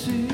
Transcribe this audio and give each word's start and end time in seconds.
oleksin 0.00 0.29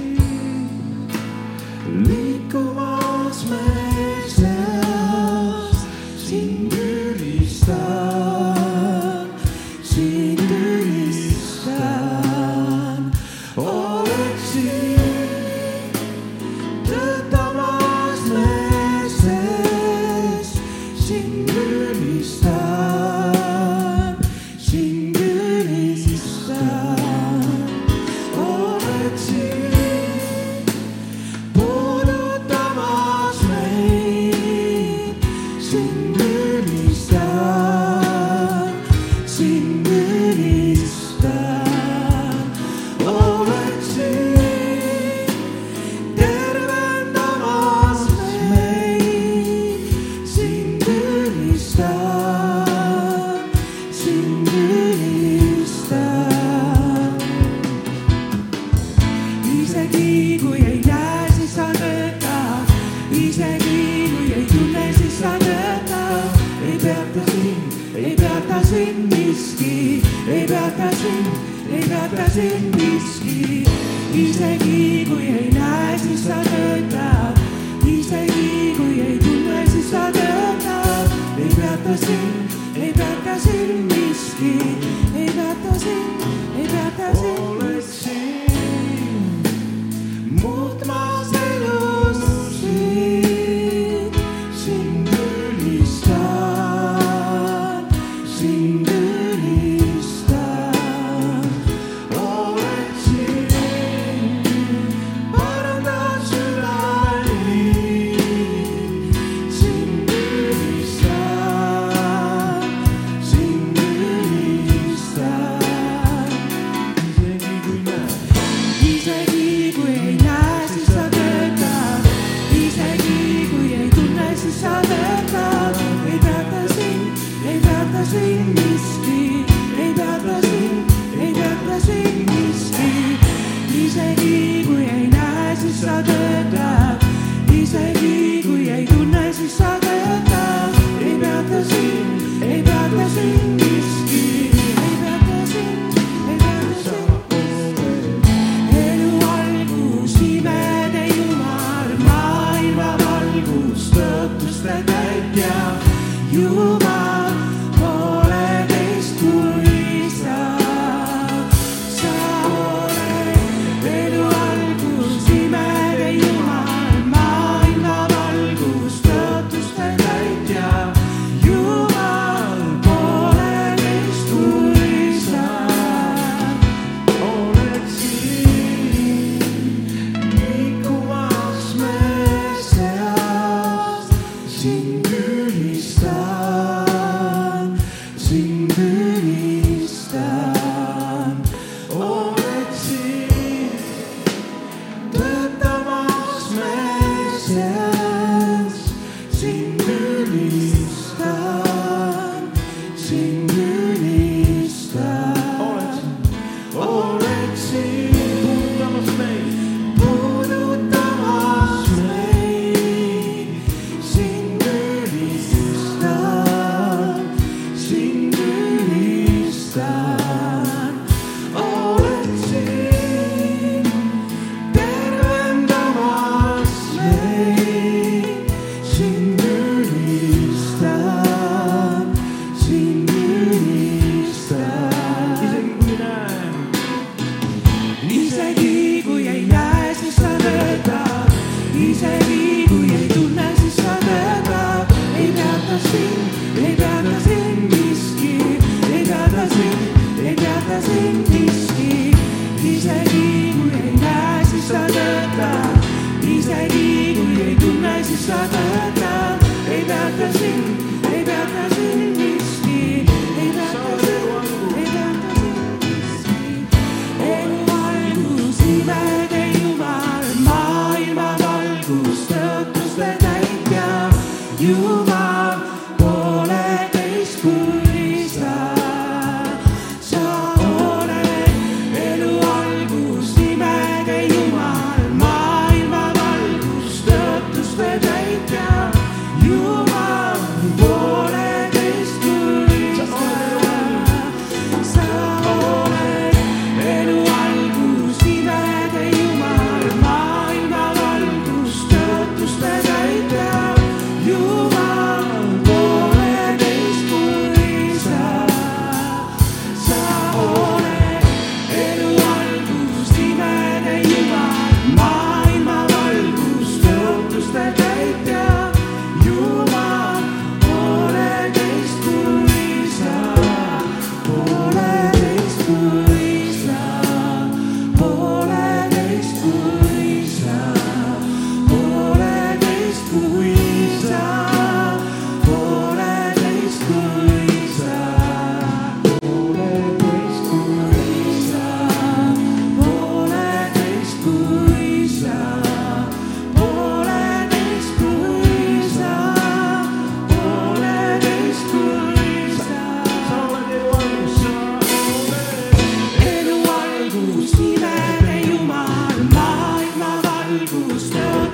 sind 84.38 85.05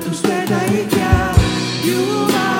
Tus 0.04 0.22
medallas, 0.22 1.36
you 1.84 2.26
are. 2.34 2.51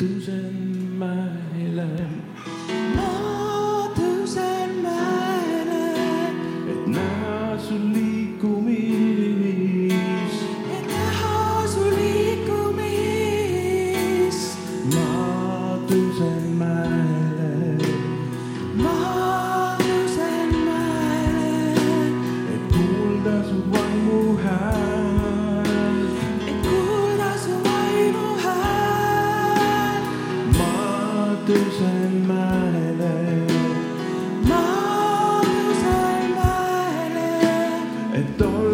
Tõusen 0.00 0.56
my, 0.96 1.12
ma 1.76 2.19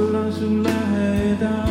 sulle, 0.06 0.32
su 0.32 0.62
lähedal. 0.62 1.66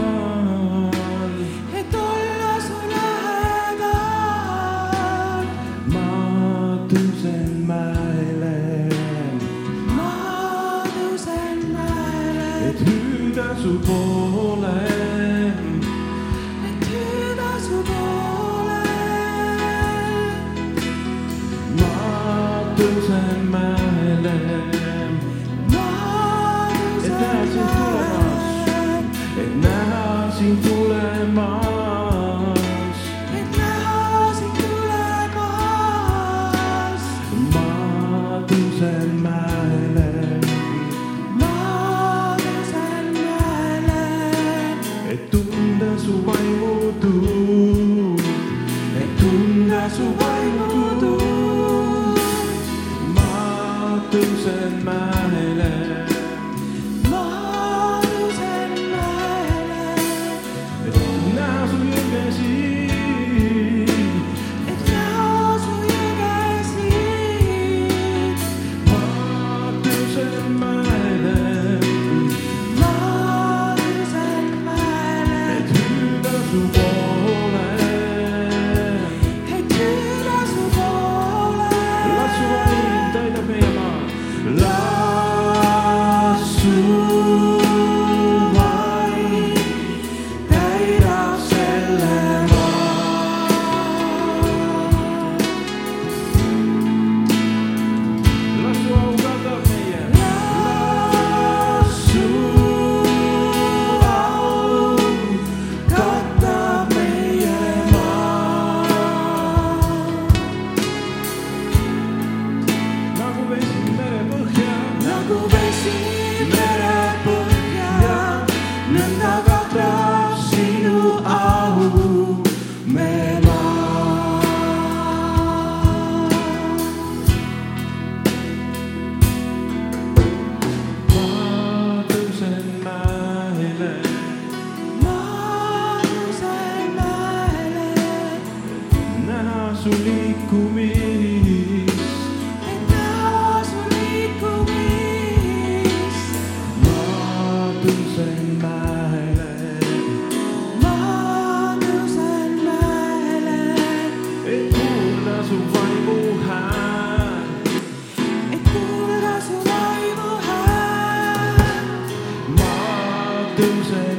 mäele, 163.59 164.14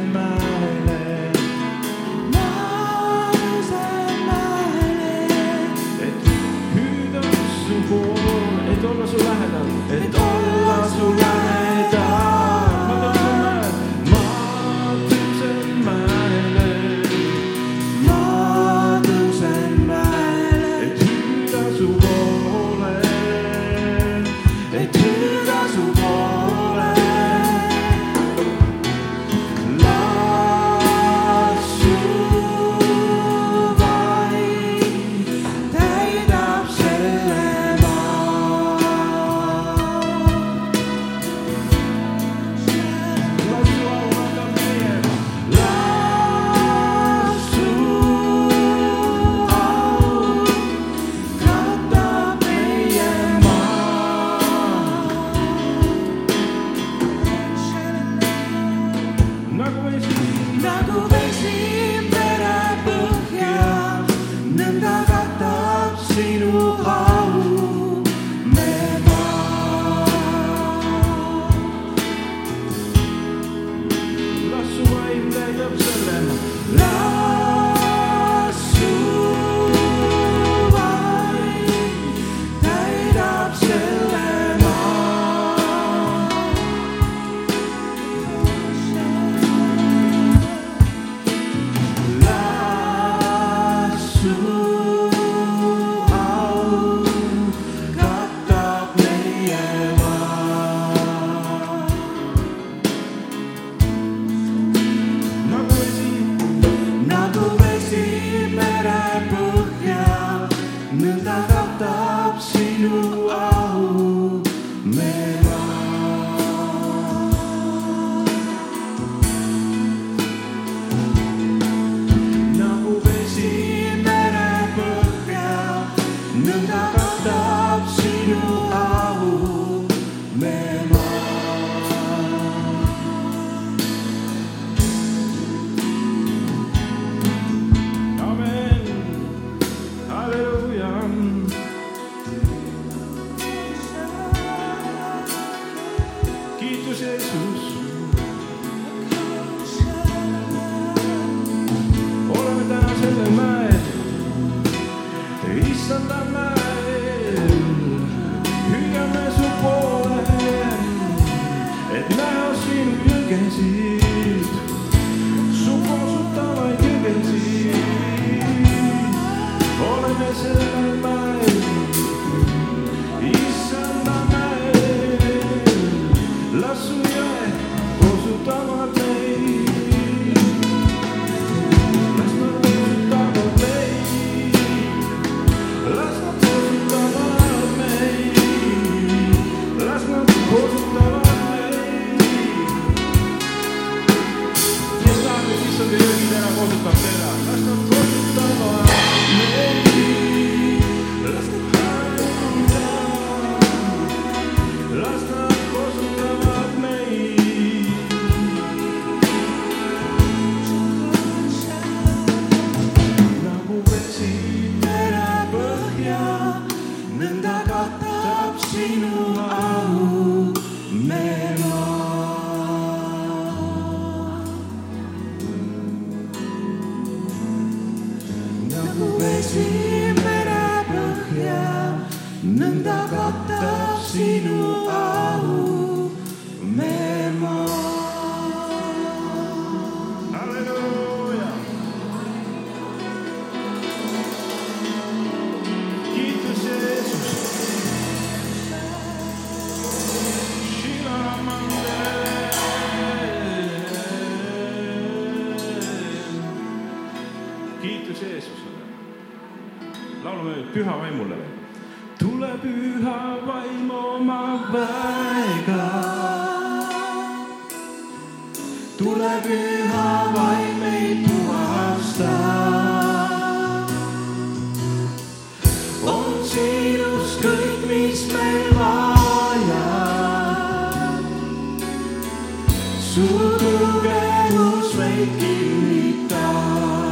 su 283.17 283.27
tugevus 283.59 284.89
meid 284.99 285.31
kinnitab. 285.41 287.06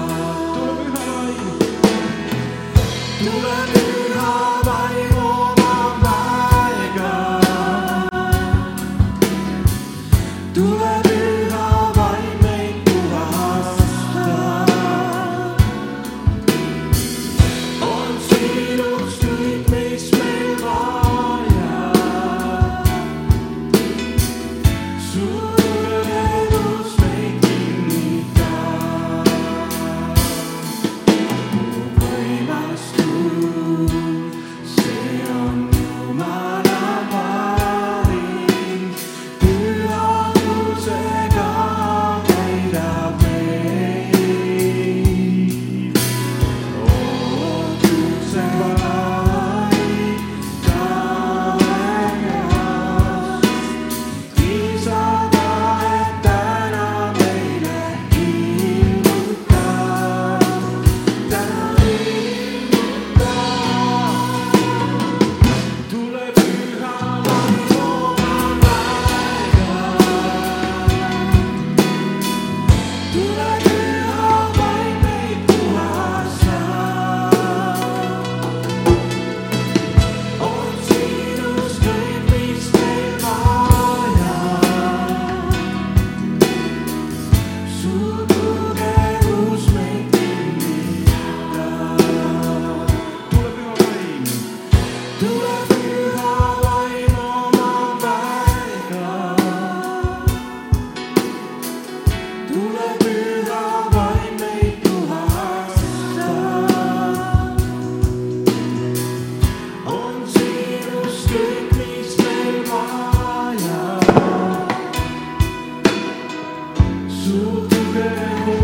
Amen. 117.75 118.64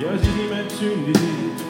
Ja 0.00 0.18
siis 0.18 0.36
imed 0.36 0.70
sündisid. 0.70 1.69